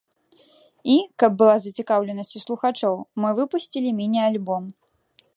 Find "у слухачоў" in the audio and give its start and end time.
2.39-2.95